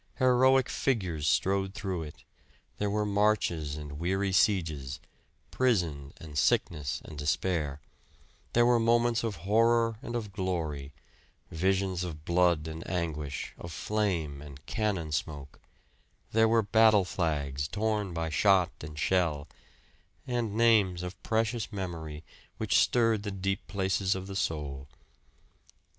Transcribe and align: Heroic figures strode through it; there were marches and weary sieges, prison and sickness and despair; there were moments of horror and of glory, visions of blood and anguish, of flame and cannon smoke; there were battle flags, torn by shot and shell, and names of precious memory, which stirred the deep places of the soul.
Heroic 0.15 0.67
figures 0.67 1.27
strode 1.27 1.75
through 1.75 2.01
it; 2.01 2.23
there 2.79 2.89
were 2.89 3.05
marches 3.05 3.75
and 3.75 3.99
weary 3.99 4.31
sieges, 4.31 4.99
prison 5.51 6.11
and 6.17 6.39
sickness 6.39 7.03
and 7.05 7.19
despair; 7.19 7.79
there 8.53 8.65
were 8.65 8.79
moments 8.79 9.23
of 9.23 9.35
horror 9.45 9.99
and 10.01 10.15
of 10.15 10.33
glory, 10.33 10.91
visions 11.51 12.03
of 12.03 12.25
blood 12.25 12.67
and 12.67 12.81
anguish, 12.89 13.53
of 13.59 13.71
flame 13.71 14.41
and 14.41 14.65
cannon 14.65 15.11
smoke; 15.11 15.59
there 16.31 16.47
were 16.49 16.63
battle 16.63 17.05
flags, 17.05 17.67
torn 17.67 18.11
by 18.11 18.31
shot 18.31 18.71
and 18.81 18.97
shell, 18.97 19.47
and 20.25 20.55
names 20.55 21.03
of 21.03 21.21
precious 21.21 21.71
memory, 21.71 22.23
which 22.57 22.79
stirred 22.79 23.21
the 23.21 23.29
deep 23.29 23.67
places 23.67 24.15
of 24.15 24.25
the 24.25 24.35
soul. 24.35 24.87